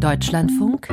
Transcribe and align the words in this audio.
Deutschlandfunk 0.00 0.88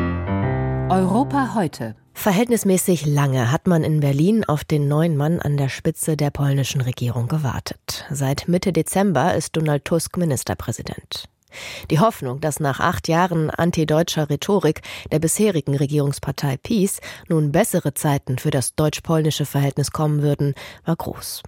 Europa 0.90 1.56
heute. 1.56 1.96
Verhältnismäßig 2.14 3.06
lange 3.06 3.54
hat 3.54 3.66
man 3.66 3.86
in 3.86 4.02
Berlin 4.02 4.44
auf 4.44 4.66
den 4.66 4.90
neuen 4.90 5.16
Mann 5.16 5.40
an 5.40 5.56
der 5.56 5.70
Spitze 5.70 6.18
der 6.18 6.30
polnischen 6.30 6.82
Regierung 6.82 7.30
gewartet. 7.30 8.06
Seit 8.12 8.50
Mitte 8.50 8.74
Dezember 8.74 9.34
ist 9.34 9.56
Donald 9.56 9.86
Tusk 9.86 10.18
Ministerpräsident. 10.18 11.30
Die 11.90 12.02
Hoffnung, 12.02 12.42
dass 12.42 12.60
nach 12.60 12.82
acht 12.82 13.08
Jahren 13.08 13.50
antideutscher 13.50 14.30
Rhetorik 14.30 14.82
der 15.10 15.20
bisherigen 15.20 15.78
Regierungspartei 15.78 16.58
PiS 16.58 17.00
nun 17.30 17.54
bessere 17.54 17.94
Zeiten 17.94 18.38
für 18.38 18.52
das 18.52 18.76
deutsch-polnische 18.76 19.46
Verhältnis 19.46 19.92
kommen 19.92 20.22
würden, 20.22 20.54
war 20.84 20.98
groß. 20.98 21.44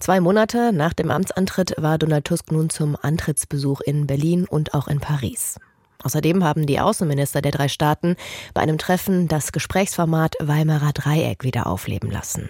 Zwei 0.00 0.18
Monate 0.18 0.72
nach 0.72 0.92
dem 0.92 1.12
Amtsantritt 1.12 1.74
war 1.78 1.98
Donald 1.98 2.24
Tusk 2.24 2.50
nun 2.50 2.68
zum 2.68 2.96
Antrittsbesuch 3.00 3.80
in 3.80 4.08
Berlin 4.08 4.44
und 4.44 4.74
auch 4.74 4.88
in 4.88 4.98
Paris. 4.98 5.54
Außerdem 6.02 6.44
haben 6.44 6.66
die 6.66 6.80
Außenminister 6.80 7.42
der 7.42 7.52
drei 7.52 7.68
Staaten 7.68 8.16
bei 8.54 8.62
einem 8.62 8.78
Treffen 8.78 9.28
das 9.28 9.52
Gesprächsformat 9.52 10.34
Weimarer 10.40 10.92
Dreieck 10.92 11.44
wieder 11.44 11.66
aufleben 11.66 12.10
lassen. 12.10 12.48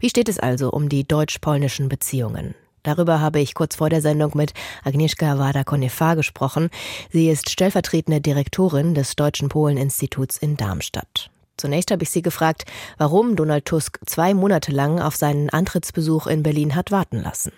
Wie 0.00 0.10
steht 0.10 0.28
es 0.28 0.38
also 0.38 0.70
um 0.70 0.88
die 0.88 1.06
deutsch-polnischen 1.06 1.88
Beziehungen? 1.88 2.54
Darüber 2.82 3.20
habe 3.20 3.40
ich 3.40 3.54
kurz 3.54 3.76
vor 3.76 3.90
der 3.90 4.00
Sendung 4.00 4.32
mit 4.34 4.54
Agnieszka 4.84 5.38
Wada-Konefa 5.38 6.14
gesprochen. 6.14 6.70
Sie 7.10 7.28
ist 7.28 7.50
stellvertretende 7.50 8.20
Direktorin 8.20 8.94
des 8.94 9.16
Deutschen 9.16 9.48
Polen-Instituts 9.48 10.36
in 10.36 10.56
Darmstadt. 10.56 11.30
Zunächst 11.56 11.90
habe 11.90 12.04
ich 12.04 12.10
sie 12.10 12.22
gefragt, 12.22 12.64
warum 12.96 13.34
Donald 13.34 13.64
Tusk 13.64 13.98
zwei 14.06 14.34
Monate 14.34 14.70
lang 14.70 15.00
auf 15.00 15.16
seinen 15.16 15.50
Antrittsbesuch 15.50 16.28
in 16.28 16.42
Berlin 16.44 16.76
hat 16.76 16.92
warten 16.92 17.22
lassen. 17.22 17.50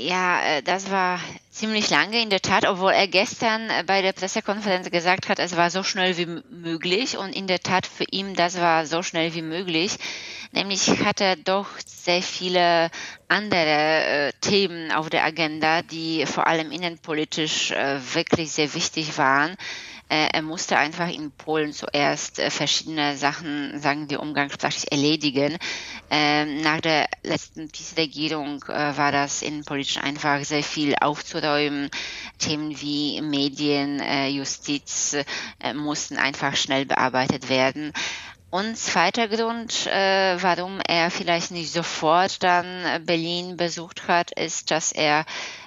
Ja, 0.00 0.42
äh, 0.42 0.62
das 0.62 0.90
war 0.90 1.20
ziemlich 1.50 1.90
lange 1.90 2.22
in 2.22 2.30
der 2.30 2.40
Tat, 2.40 2.66
obwohl 2.66 2.92
er 2.92 3.08
gestern 3.08 3.68
äh, 3.70 3.84
bei 3.86 4.02
der 4.02 4.12
Pressekonferenz 4.12 4.90
gesagt 4.90 5.28
hat, 5.28 5.38
es 5.38 5.56
war 5.56 5.70
so 5.70 5.82
schnell 5.82 6.16
wie 6.16 6.26
möglich 6.50 7.16
und 7.16 7.34
in 7.34 7.46
der 7.46 7.60
Tat 7.60 7.86
für 7.86 8.04
ihn, 8.10 8.34
das 8.34 8.60
war 8.60 8.86
so 8.86 9.02
schnell 9.02 9.34
wie 9.34 9.42
möglich. 9.42 9.96
Nämlich 10.52 10.88
hat 11.04 11.20
er 11.20 11.36
doch 11.36 11.66
sehr 11.86 12.22
viele 12.22 12.90
andere 13.28 14.28
äh, 14.28 14.32
Themen 14.40 14.92
auf 14.92 15.08
der 15.08 15.24
Agenda, 15.24 15.82
die 15.82 16.26
vor 16.26 16.46
allem 16.46 16.70
innenpolitisch 16.70 17.70
äh, 17.70 17.98
wirklich 18.14 18.52
sehr 18.52 18.74
wichtig 18.74 19.16
waren. 19.18 19.56
Äh, 20.08 20.28
er 20.32 20.42
musste 20.42 20.76
einfach 20.76 21.08
in 21.08 21.30
Polen 21.30 21.72
zuerst 21.72 22.38
äh, 22.38 22.50
verschiedene 22.50 23.16
Sachen, 23.16 23.80
sagen 23.80 24.10
wir 24.10 24.20
umgangssprachlich, 24.20 24.92
erledigen. 24.92 25.56
Ähm, 26.10 26.60
nach 26.60 26.80
der 26.80 27.08
letzten 27.22 27.70
PiS-Regierung 27.70 28.62
äh, 28.68 28.96
war 28.96 29.10
das 29.10 29.42
innenpolitisch 29.42 29.98
einfach 29.98 30.44
sehr 30.44 30.62
viel 30.62 30.94
aufzuräumen. 31.00 31.90
Themen 32.38 32.80
wie 32.80 33.20
Medien, 33.22 34.02
Justiz 34.30 35.16
mussten 35.74 36.16
einfach 36.16 36.56
schnell 36.56 36.86
bearbeitet 36.86 37.48
werden. 37.48 37.92
Und 38.54 38.76
zweiter 38.76 39.28
Grund, 39.28 39.86
äh, 39.86 40.36
warum 40.42 40.78
er 40.86 41.10
vielleicht 41.10 41.52
nicht 41.52 41.72
sofort 41.72 42.42
dann 42.42 43.02
Berlin 43.06 43.56
besucht 43.56 44.08
hat, 44.08 44.30
ist, 44.32 44.70
dass 44.70 44.92
er 44.92 45.24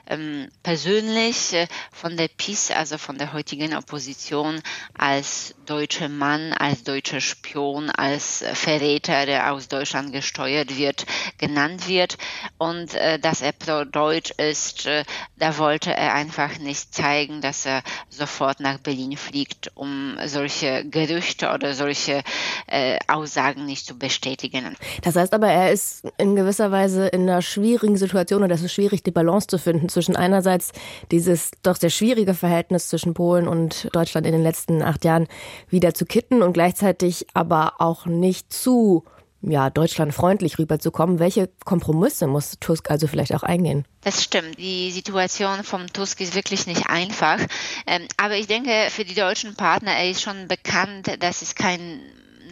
ähm, 0.07 0.47
persönlich 0.63 1.53
äh, 1.53 1.67
von 1.91 2.17
der 2.17 2.27
PiS, 2.27 2.71
also 2.71 2.97
von 2.97 3.17
der 3.17 3.33
heutigen 3.33 3.75
Opposition, 3.75 4.61
als 4.97 5.55
deutscher 5.65 6.09
Mann, 6.09 6.53
als 6.53 6.83
deutscher 6.83 7.21
Spion, 7.21 7.89
als 7.89 8.43
Verräter, 8.53 9.25
der 9.25 9.51
aus 9.51 9.67
Deutschland 9.67 10.13
gesteuert 10.13 10.77
wird, 10.77 11.05
genannt 11.37 11.87
wird. 11.87 12.17
Und 12.57 12.93
äh, 12.95 13.19
dass 13.19 13.41
er 13.41 13.51
pro-deutsch 13.51 14.31
ist, 14.31 14.85
äh, 14.85 15.03
da 15.37 15.57
wollte 15.57 15.93
er 15.93 16.13
einfach 16.13 16.57
nicht 16.59 16.93
zeigen, 16.93 17.41
dass 17.41 17.65
er 17.65 17.81
sofort 18.09 18.59
nach 18.59 18.77
Berlin 18.79 19.17
fliegt, 19.17 19.71
um 19.75 20.17
solche 20.25 20.85
Gerüchte 20.85 21.51
oder 21.51 21.73
solche 21.73 22.23
äh, 22.67 22.97
Aussagen 23.07 23.65
nicht 23.65 23.85
zu 23.85 23.97
bestätigen. 23.97 24.75
Das 25.01 25.15
heißt 25.15 25.33
aber, 25.33 25.47
er 25.47 25.71
ist 25.71 26.03
in 26.17 26.35
gewisser 26.35 26.71
Weise 26.71 27.07
in 27.07 27.23
einer 27.23 27.41
schwierigen 27.41 27.97
Situation 27.97 28.43
und 28.43 28.51
es 28.51 28.61
ist 28.61 28.73
schwierig, 28.73 29.03
die 29.03 29.11
Balance 29.11 29.47
zu 29.47 29.57
finden 29.57 29.89
zwischen 29.95 30.15
einerseits 30.15 30.71
dieses 31.11 31.51
doch 31.63 31.77
sehr 31.77 31.89
schwierige 31.89 32.33
Verhältnis 32.33 32.89
zwischen 32.89 33.13
Polen 33.13 33.47
und 33.47 33.89
Deutschland 33.93 34.27
in 34.27 34.33
den 34.33 34.43
letzten 34.43 34.81
acht 34.81 35.05
Jahren 35.05 35.27
wieder 35.69 35.93
zu 35.93 36.05
kitten 36.05 36.41
und 36.41 36.53
gleichzeitig 36.53 37.25
aber 37.33 37.75
auch 37.79 38.05
nicht 38.05 38.51
zu 38.51 39.05
ja, 39.41 39.69
deutschlandfreundlich 39.69 40.59
rüberzukommen. 40.59 41.19
Welche 41.19 41.49
Kompromisse 41.63 42.27
muss 42.27 42.57
Tusk 42.59 42.89
also 42.89 43.07
vielleicht 43.07 43.33
auch 43.33 43.43
eingehen? 43.43 43.85
Das 44.01 44.23
stimmt. 44.23 44.57
Die 44.57 44.91
Situation 44.91 45.63
vom 45.63 45.87
Tusk 45.87 46.19
ist 46.21 46.35
wirklich 46.35 46.67
nicht 46.67 46.89
einfach. 46.89 47.39
Ähm, 47.87 48.07
aber 48.17 48.35
ich 48.35 48.47
denke, 48.47 48.71
für 48.89 49.05
die 49.05 49.15
deutschen 49.15 49.55
Partner, 49.55 49.91
er 49.91 50.09
ist 50.09 50.21
schon 50.21 50.47
bekannt, 50.47 51.11
dass 51.19 51.41
es 51.41 51.55
kein 51.55 52.01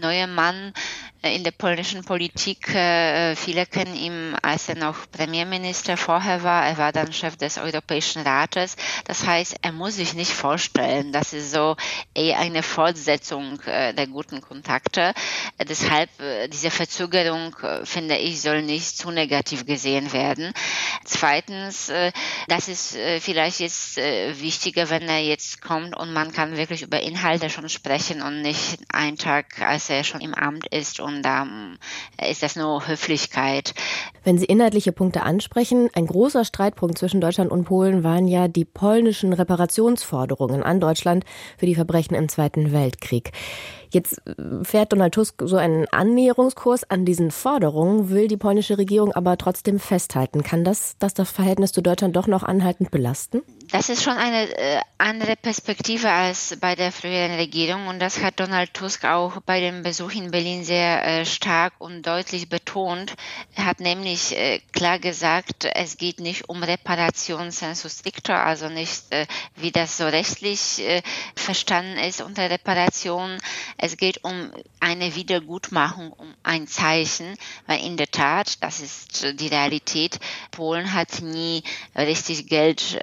neuer 0.02 0.28
Mann 0.28 0.74
in 1.24 1.44
der 1.44 1.52
polnischen 1.52 2.04
Politik. 2.04 2.76
Äh, 2.76 3.36
viele 3.36 3.66
kennen 3.66 3.96
ihn, 3.96 4.36
als 4.42 4.68
er 4.68 4.76
noch 4.76 5.10
Premierminister 5.10 5.96
vorher 5.96 6.44
war. 6.44 6.66
Er 6.66 6.78
war 6.78 6.92
dann 6.92 7.14
Chef 7.14 7.38
des 7.38 7.58
Europäischen 7.58 8.24
Rates. 8.24 8.76
Das 9.06 9.26
heißt, 9.26 9.56
er 9.62 9.72
muss 9.72 9.96
sich 9.96 10.14
nicht 10.14 10.32
vorstellen, 10.32 11.14
dass 11.14 11.32
es 11.32 11.52
so 11.52 11.78
eher 12.14 12.40
eine 12.40 12.62
Fortsetzung 12.62 13.62
äh, 13.62 13.94
der 13.94 14.08
guten 14.08 14.42
Kontakte. 14.42 15.14
Deshalb 15.66 16.10
äh, 16.20 16.50
diese 16.50 16.72
Verzögerung, 16.72 17.56
finde 17.86 18.18
ich, 18.18 18.42
soll 18.42 18.62
nicht 18.62 18.98
zu 18.98 19.10
negativ 19.12 19.66
gesehen 19.66 20.12
werden. 20.12 20.54
Zweitens, 21.06 21.92
das 22.48 22.68
ist 22.68 22.98
vielleicht 23.20 23.60
jetzt 23.60 23.98
wichtiger, 23.98 24.90
wenn 24.90 25.04
er 25.04 25.20
jetzt 25.20 25.62
kommt 25.62 25.96
und 25.96 26.14
man 26.14 26.32
kann 26.32 26.58
wirklich 26.58 26.82
über 26.82 27.02
Inhalte 27.02 27.50
schon 27.50 27.70
sprechen 27.70 28.22
und 28.22 28.42
nicht 28.42 28.80
einen 28.92 29.18
Tag, 29.18 29.62
als 29.62 29.90
er 29.90 30.04
schon 30.04 30.22
im 30.22 30.34
Amt 30.34 30.68
ist 30.68 31.00
und 31.00 31.13
und 31.16 31.22
da 31.24 31.46
ist 32.30 32.44
das 32.44 32.56
nur 32.56 32.88
Höflichkeit. 32.88 33.74
Wenn 34.24 34.38
Sie 34.38 34.46
inhaltliche 34.46 34.92
Punkte 34.92 35.24
ansprechen, 35.24 35.90
ein 35.94 36.08
großer 36.08 36.46
Streitpunkt 36.46 36.98
zwischen 36.98 37.22
Deutschland 37.22 37.52
und 37.52 37.66
Polen 37.66 38.04
waren 38.04 38.28
ja 38.28 38.48
die 38.48 38.66
polnischen 38.66 39.34
Reparationsforderungen 39.34 40.64
an 40.64 40.80
Deutschland 40.80 41.26
für 41.58 41.66
die 41.66 41.76
Verbrechen 41.76 42.16
im 42.16 42.30
Zweiten 42.30 42.72
Weltkrieg. 42.72 43.32
Jetzt 43.94 44.22
fährt 44.64 44.92
Donald 44.92 45.14
Tusk 45.14 45.44
so 45.46 45.56
einen 45.56 45.86
Annäherungskurs 45.92 46.84
an 46.90 47.06
diesen 47.06 47.30
Forderungen, 47.30 48.10
will 48.10 48.28
die 48.28 48.38
polnische 48.38 48.80
Regierung 48.80 49.12
aber 49.12 49.38
trotzdem 49.38 49.78
festhalten. 49.78 50.42
Kann 50.42 50.64
das, 50.64 50.96
das 50.98 51.14
das 51.14 51.30
Verhältnis 51.30 51.74
zu 51.74 51.82
Deutschland 51.82 52.16
doch 52.16 52.26
noch 52.26 52.42
anhaltend 52.42 52.90
belasten? 52.90 53.44
Das 53.74 53.90
ist 53.90 54.04
schon 54.04 54.18
eine 54.18 54.56
äh, 54.56 54.82
andere 55.00 55.36
Perspektive 55.36 56.12
als 56.12 56.56
bei 56.62 56.76
der 56.76 56.92
früheren 56.92 57.34
Regierung 57.34 57.88
und 57.88 57.98
das 58.00 58.22
hat 58.22 58.40
Donald 58.40 58.72
Tusk 58.76 59.04
auch 59.04 59.42
bei 59.48 59.62
dem 59.62 59.82
Besuch 59.82 60.12
in 60.12 60.30
Berlin 60.30 60.64
sehr 60.64 61.04
äh, 61.04 61.26
stark 61.26 61.74
und 61.80 62.06
deutlich 62.06 62.50
betont. 62.50 63.16
Er 63.56 63.66
hat 63.66 63.80
nämlich 63.80 64.38
äh, 64.38 64.60
klar 64.74 65.00
gesagt, 65.00 65.66
es 65.74 65.98
geht 65.98 66.20
nicht 66.20 66.50
um 66.50 66.62
Reparation 66.62 67.50
sensu 67.50 67.90
stricto, 67.90 68.34
also 68.34 68.70
nicht, 68.70 69.12
äh, 69.12 69.26
wie 69.56 69.72
das 69.72 69.98
so 69.98 70.06
rechtlich 70.06 70.80
äh, 70.88 71.02
verstanden 71.36 71.98
ist 71.98 72.22
unter 72.22 72.52
Reparation. 72.52 73.40
Es 73.80 73.98
geht 73.98 74.24
um 74.24 74.52
eine 74.82 75.16
Wiedergutmachung, 75.16 76.14
um 76.14 76.32
ein 76.44 76.68
Zeichen, 76.68 77.36
weil 77.66 77.84
in 77.84 77.98
der 77.98 78.12
Tat, 78.12 78.62
das 78.62 78.82
ist 78.82 79.40
die 79.40 79.48
Realität, 79.48 80.20
Polen 80.52 80.94
hat 80.94 81.24
nie 81.24 81.64
richtig 81.96 82.46
Geld 82.46 83.00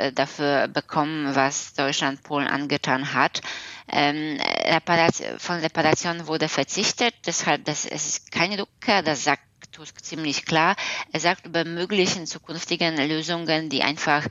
bekommen, 0.69 1.35
was 1.35 1.75
Deutschland 1.75 2.23
Polen 2.23 2.47
angetan 2.47 3.15
hat. 3.15 3.41
Ähm, 3.89 4.39
von 5.39 5.57
Reparation 5.57 6.27
wurde 6.27 6.49
verzichtet, 6.49 7.15
deshalb 7.27 7.65
das, 7.65 7.87
es 7.87 8.07
ist 8.07 8.33
keine 8.33 8.61
Rückkehr, 8.61 9.03
das 9.03 9.25
sagt 9.25 9.43
Tusk 9.73 10.05
ziemlich 10.05 10.45
klar. 10.45 10.77
Er 11.13 11.21
sagt 11.21 11.47
über 11.47 11.65
möglichen 11.65 12.27
zukünftigen 12.27 12.97
Lösungen, 13.09 13.69
die 13.69 13.83
einfach 13.83 14.27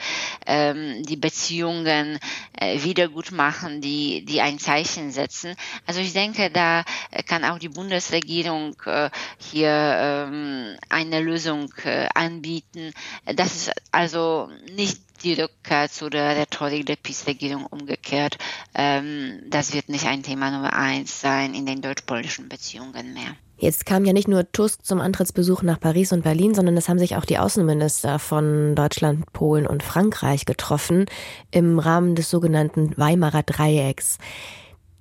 ähm, 0.45 1.03
die 1.03 1.15
Beziehungen 1.15 2.19
äh, 2.59 2.83
wieder 2.83 3.07
gut 3.07 3.31
machen, 3.31 3.81
die, 3.81 4.25
die 4.25 4.41
ein 4.41 4.59
Zeichen 4.59 5.11
setzen. 5.11 5.55
Also 5.85 6.01
ich 6.01 6.13
denke, 6.13 6.49
da 6.51 6.83
kann 7.25 7.45
auch 7.45 7.57
die 7.57 7.69
Bundesregierung 7.69 8.75
äh, 8.85 9.09
hier 9.37 9.69
ähm, 9.69 10.77
eine 10.99 11.21
Lösung 11.21 11.73
äh, 11.83 12.07
anbieten. 12.13 12.93
Das 13.25 13.55
ist 13.55 13.71
also 13.91 14.49
nicht 14.75 14.99
die 15.23 15.33
Rückkehr 15.33 15.89
zu 15.89 16.09
der 16.09 16.37
Rhetorik 16.37 16.85
der 16.85 16.95
PiS-Regierung 16.95 17.65
umgekehrt. 17.65 18.37
Ähm, 18.73 19.41
das 19.49 19.73
wird 19.73 19.89
nicht 19.89 20.05
ein 20.05 20.23
Thema 20.23 20.51
Nummer 20.51 20.73
eins 20.73 21.21
sein 21.21 21.53
in 21.53 21.65
den 21.65 21.81
deutsch-polnischen 21.81 22.49
Beziehungen 22.49 23.13
mehr. 23.13 23.35
Jetzt 23.57 23.85
kam 23.85 24.05
ja 24.05 24.13
nicht 24.13 24.29
nur 24.29 24.49
Tusk 24.53 24.85
zum 24.85 25.01
Antrittsbesuch 25.01 25.63
nach 25.63 25.81
Paris 25.81 26.13
und 26.13 26.23
Berlin, 26.23 26.55
sondern 26.55 26.77
es 26.77 26.87
haben 26.87 26.99
sich 26.99 27.17
auch 27.17 27.25
die 27.25 27.37
Außenminister 27.37 28.17
von 28.17 28.73
Deutschland, 28.73 29.33
Polen 29.33 29.67
und 29.67 29.83
Frankreich 29.83 30.45
getroffen 30.45 31.07
im 31.51 31.77
Rahmen 31.77 32.15
des 32.15 32.29
sogenannten 32.29 32.97
Weimarer 32.97 33.43
Dreiecks. 33.43 34.17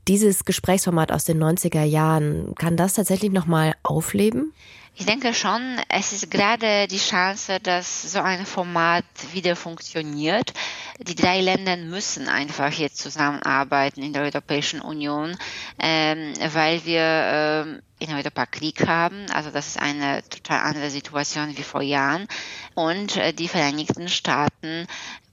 Dieses 0.08 0.46
Gesprächsformat 0.46 1.12
aus 1.12 1.24
den 1.24 1.38
90er 1.42 1.84
Jahren, 1.84 2.54
kann 2.54 2.78
das 2.78 2.94
tatsächlich 2.94 3.30
nochmal 3.30 3.74
aufleben? 3.82 4.54
Ich 4.94 5.04
denke 5.04 5.32
schon, 5.32 5.60
es 5.88 6.12
ist 6.12 6.30
gerade 6.30 6.88
die 6.88 6.98
Chance, 6.98 7.60
dass 7.62 8.10
so 8.10 8.18
ein 8.18 8.46
Format 8.46 9.04
wieder 9.32 9.54
funktioniert. 9.54 10.54
Die 10.98 11.14
drei 11.14 11.40
Länder 11.40 11.76
müssen 11.76 12.26
einfach 12.26 12.72
jetzt 12.72 12.96
zusammenarbeiten 12.98 14.02
in 14.02 14.12
der 14.12 14.22
Europäischen 14.22 14.80
Union, 14.80 15.36
ähm, 15.78 16.32
weil 16.52 16.84
wir 16.84 17.02
ähm, 17.02 17.82
in 18.00 18.12
Europa 18.12 18.46
Krieg 18.46 18.88
haben. 18.88 19.26
Also 19.32 19.50
das 19.50 19.68
ist 19.68 19.78
eine 19.78 20.22
total 20.28 20.62
andere 20.62 20.90
Situation 20.90 21.56
wie 21.56 21.62
vor 21.62 21.82
Jahren. 21.82 22.26
Und 22.74 23.16
äh, 23.16 23.32
die 23.32 23.48
Vereinigten 23.48 24.08
Staaten 24.08 24.88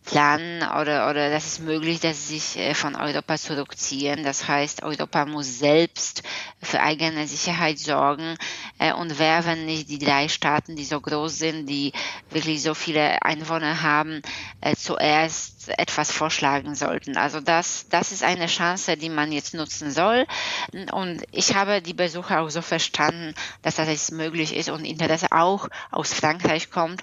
planen 0.06 0.62
oder, 0.64 1.10
oder 1.10 1.30
das 1.30 1.46
ist 1.48 1.60
möglich, 1.62 2.00
dass 2.00 2.28
sie 2.28 2.40
sich 2.40 2.58
äh, 2.62 2.74
von 2.74 2.96
Europa 2.96 3.38
zurückziehen. 3.38 4.24
Das 4.24 4.48
heißt, 4.48 4.84
Europa 4.84 5.26
muss 5.26 5.60
selbst 5.60 6.24
für 6.62 6.82
eigene 6.82 7.28
Sicherheit 7.28 7.80
sorgen 7.80 8.38
äh, 8.80 8.94
und 8.94 9.18
wer, 9.20 9.46
wenn 9.46 9.66
nicht 9.66 9.90
die 9.90 10.00
drei 10.00 10.28
Staaten, 10.28 10.76
die 10.76 10.86
so 10.86 11.02
groß 11.02 11.38
sind, 11.38 11.68
die 11.68 11.92
wirklich 12.30 12.62
so 12.62 12.74
viele 12.74 13.22
Einwohner 13.24 13.82
haben, 13.82 14.22
äh, 14.62 14.76
zuerst 14.76 15.55
etwas 15.68 16.12
vorschlagen 16.12 16.76
sollten. 16.76 17.18
Also 17.18 17.40
das, 17.40 17.88
das 17.90 18.12
ist 18.12 18.24
eine 18.24 18.48
Chance, 18.48 18.98
die 18.98 19.10
man 19.10 19.32
jetzt 19.32 19.54
nutzen 19.54 19.92
soll. 19.92 20.26
Und 20.92 21.24
ich 21.32 21.56
habe 21.56 21.82
die 21.82 21.94
Besucher 21.94 22.42
auch 22.42 22.50
so 22.50 22.62
verstanden, 22.62 23.34
dass 23.62 23.76
das 23.76 23.88
jetzt 23.88 24.12
möglich 24.12 24.56
ist 24.56 24.70
und 24.70 24.86
Interesse 24.86 25.28
auch 25.32 25.68
aus 25.92 26.14
Frankreich 26.14 26.70
kommt. 26.72 27.02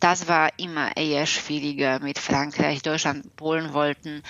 Das 0.00 0.28
war 0.28 0.50
immer 0.58 0.96
eher 0.96 1.26
schwieriger 1.26 2.00
mit 2.00 2.18
Frankreich. 2.18 2.82
Deutschland, 2.82 3.34
Polen 3.36 3.72
wollten. 3.72 4.22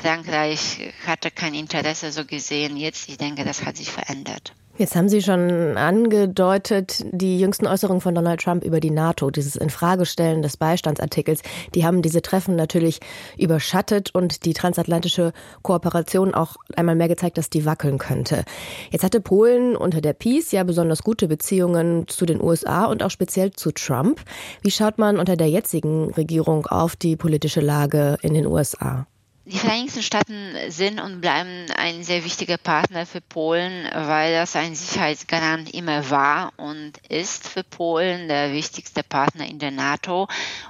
Frankreich 0.00 0.92
hatte 1.06 1.30
kein 1.30 1.54
Interesse 1.54 2.12
so 2.12 2.24
gesehen. 2.24 2.76
Jetzt, 2.76 3.08
ich 3.08 3.18
denke, 3.18 3.44
das 3.44 3.64
hat 3.64 3.76
sich 3.76 3.90
verändert. 3.90 4.52
Jetzt 4.78 4.96
haben 4.96 5.10
Sie 5.10 5.20
schon 5.20 5.76
angedeutet, 5.76 7.04
die 7.12 7.38
jüngsten 7.38 7.66
Äußerungen 7.66 8.00
von 8.00 8.14
Donald 8.14 8.40
Trump 8.40 8.64
über 8.64 8.80
die 8.80 8.90
NATO, 8.90 9.30
dieses 9.30 9.54
Infragestellen 9.54 10.40
des 10.40 10.56
Beistandsartikels, 10.56 11.42
die 11.74 11.84
haben 11.84 12.00
diese 12.00 12.22
Treffen 12.22 12.56
natürlich 12.56 13.00
überschattet 13.36 14.14
und 14.14 14.46
die 14.46 14.54
transatlantische 14.54 15.34
Kooperation 15.60 16.32
auch 16.32 16.56
einmal 16.74 16.96
mehr 16.96 17.08
gezeigt, 17.08 17.36
dass 17.36 17.50
die 17.50 17.66
wackeln 17.66 17.98
könnte. 17.98 18.44
Jetzt 18.90 19.04
hatte 19.04 19.20
Polen 19.20 19.76
unter 19.76 20.00
der 20.00 20.14
Peace 20.14 20.52
ja 20.52 20.64
besonders 20.64 21.02
gute 21.02 21.28
Beziehungen 21.28 22.08
zu 22.08 22.24
den 22.24 22.42
USA 22.42 22.86
und 22.86 23.02
auch 23.02 23.10
speziell 23.10 23.52
zu 23.52 23.72
Trump. 23.72 24.22
Wie 24.62 24.70
schaut 24.70 24.96
man 24.96 25.18
unter 25.18 25.36
der 25.36 25.50
jetzigen 25.50 26.14
Regierung 26.14 26.66
auf 26.66 26.96
die 26.96 27.16
politische 27.16 27.60
Lage 27.60 28.16
in 28.22 28.32
den 28.32 28.46
USA? 28.46 29.06
Die 29.44 29.58
Vereinigten 29.58 30.04
Staaten 30.04 30.54
sind 30.68 31.00
und 31.00 31.20
bleiben 31.20 31.66
ein 31.76 32.04
sehr 32.04 32.24
wichtiger 32.24 32.58
Partner 32.58 33.06
für 33.06 33.20
Polen, 33.20 33.88
weil 33.92 34.32
das 34.32 34.54
ein 34.54 34.76
Sicherheitsgarant 34.76 35.74
immer 35.74 36.10
war 36.10 36.52
und 36.58 36.92
ist 37.08 37.48
für 37.48 37.64
Polen 37.64 38.28
der 38.28 38.52
wichtigste 38.52 39.02
Partner 39.02 39.44
in 39.48 39.58
der 39.58 39.72
NATO. 39.72 40.28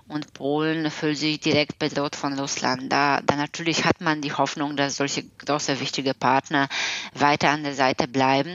Und 0.09 0.33
Polen 0.33 0.91
fühlt 0.91 1.19
sich 1.19 1.39
direkt 1.39 1.79
bedroht 1.79 2.17
von 2.17 2.39
Russland. 2.39 2.91
Da, 2.91 3.21
da 3.21 3.37
natürlich 3.37 3.85
hat 3.85 4.01
man 4.01 4.23
die 4.23 4.33
Hoffnung, 4.33 4.75
dass 4.75 4.97
solche 4.97 5.25
große 5.25 5.79
wichtige 5.79 6.15
Partner 6.15 6.67
weiter 7.13 7.51
an 7.51 7.65
der 7.65 7.75
Seite 7.75 8.09
bleiben. 8.09 8.55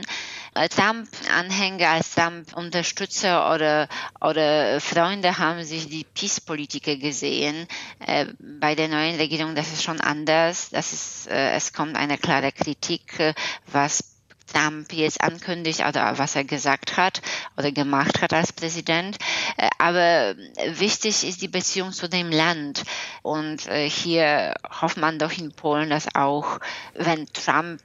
Trump-Anhänger, 0.66 1.88
als 1.88 2.14
Trump-Unterstützer 2.14 3.54
oder, 3.54 3.88
oder 4.20 4.80
Freunde 4.80 5.38
haben 5.38 5.62
sich 5.64 5.88
die 5.88 6.04
Peace-Politiker 6.04 6.96
gesehen. 6.96 7.66
Äh, 8.04 8.26
bei 8.40 8.74
der 8.74 8.88
neuen 8.88 9.16
Regierung, 9.16 9.54
das 9.54 9.72
ist 9.72 9.84
schon 9.84 10.00
anders. 10.00 10.70
Das 10.70 10.92
ist, 10.92 11.28
äh, 11.28 11.52
es 11.52 11.72
kommt 11.72 11.96
eine 11.96 12.18
klare 12.18 12.50
Kritik, 12.50 13.20
äh, 13.20 13.34
was 13.66 14.17
Trump 14.52 14.92
jetzt 14.92 15.20
ankündigt 15.20 15.80
oder 15.80 16.18
was 16.18 16.36
er 16.36 16.44
gesagt 16.44 16.96
hat 16.96 17.22
oder 17.56 17.72
gemacht 17.72 18.20
hat 18.22 18.32
als 18.32 18.52
Präsident. 18.52 19.18
Äh, 19.56 19.68
aber 19.78 20.34
wichtig 20.72 21.26
ist 21.26 21.42
die 21.42 21.48
Beziehung 21.48 21.92
zu 21.92 22.08
dem 22.08 22.30
Land. 22.30 22.82
Und 23.22 23.66
äh, 23.66 23.88
hier 23.88 24.54
hofft 24.80 24.96
man 24.96 25.18
doch 25.18 25.32
in 25.32 25.52
Polen, 25.52 25.90
dass 25.90 26.14
auch, 26.14 26.58
wenn 26.94 27.26
Trump 27.32 27.82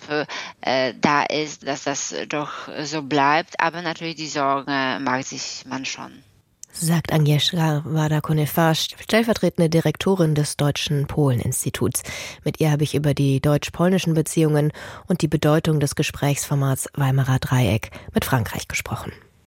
äh, 0.62 0.94
da 1.00 1.24
ist, 1.24 1.68
dass 1.68 1.83
das 1.83 2.15
doch 2.30 2.69
so 2.83 3.01
bleibt. 3.01 3.60
Aber 3.60 3.81
natürlich 3.81 4.15
die 4.15 4.27
Sorge 4.27 4.71
mag 5.01 5.24
sich 5.24 5.63
man 5.65 5.86
schon 5.86 6.24
sagt 6.73 7.13
Agnieszka 7.13 7.83
Wada-Konefa, 7.85 8.73
stellvertretende 8.75 9.69
Direktorin 9.69 10.35
des 10.35 10.57
Deutschen 10.57 11.07
Polen-Instituts. 11.07 12.03
Mit 12.43 12.59
ihr 12.59 12.71
habe 12.71 12.83
ich 12.83 12.95
über 12.95 13.13
die 13.13 13.39
deutsch-polnischen 13.39 14.13
Beziehungen 14.13 14.71
und 15.07 15.21
die 15.21 15.27
Bedeutung 15.27 15.79
des 15.79 15.95
Gesprächsformats 15.95 16.89
Weimarer 16.95 17.39
Dreieck 17.39 17.91
mit 18.13 18.25
Frankreich 18.25 18.67
gesprochen. 18.67 19.13